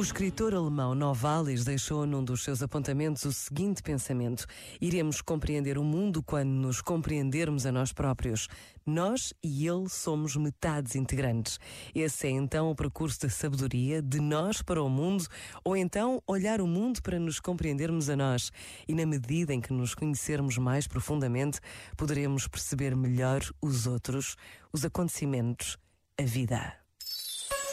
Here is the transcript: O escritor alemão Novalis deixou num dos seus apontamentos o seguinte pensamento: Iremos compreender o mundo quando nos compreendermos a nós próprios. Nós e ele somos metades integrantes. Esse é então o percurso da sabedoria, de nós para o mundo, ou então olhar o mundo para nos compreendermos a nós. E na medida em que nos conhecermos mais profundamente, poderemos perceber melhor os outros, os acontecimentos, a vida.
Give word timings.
O 0.00 0.02
escritor 0.02 0.54
alemão 0.54 0.94
Novalis 0.94 1.62
deixou 1.62 2.06
num 2.06 2.24
dos 2.24 2.42
seus 2.42 2.62
apontamentos 2.62 3.22
o 3.26 3.32
seguinte 3.34 3.82
pensamento: 3.82 4.46
Iremos 4.80 5.20
compreender 5.20 5.76
o 5.76 5.84
mundo 5.84 6.22
quando 6.22 6.48
nos 6.48 6.80
compreendermos 6.80 7.66
a 7.66 7.70
nós 7.70 7.92
próprios. 7.92 8.48
Nós 8.86 9.34
e 9.44 9.68
ele 9.68 9.90
somos 9.90 10.36
metades 10.36 10.94
integrantes. 10.96 11.60
Esse 11.94 12.28
é 12.28 12.30
então 12.30 12.70
o 12.70 12.74
percurso 12.74 13.20
da 13.20 13.28
sabedoria, 13.28 14.00
de 14.00 14.20
nós 14.20 14.62
para 14.62 14.82
o 14.82 14.88
mundo, 14.88 15.26
ou 15.62 15.76
então 15.76 16.22
olhar 16.26 16.62
o 16.62 16.66
mundo 16.66 17.02
para 17.02 17.18
nos 17.18 17.38
compreendermos 17.38 18.08
a 18.08 18.16
nós. 18.16 18.50
E 18.88 18.94
na 18.94 19.04
medida 19.04 19.52
em 19.52 19.60
que 19.60 19.70
nos 19.70 19.94
conhecermos 19.94 20.56
mais 20.56 20.86
profundamente, 20.86 21.60
poderemos 21.94 22.48
perceber 22.48 22.96
melhor 22.96 23.42
os 23.60 23.86
outros, 23.86 24.34
os 24.72 24.82
acontecimentos, 24.82 25.76
a 26.18 26.22
vida. 26.22 26.79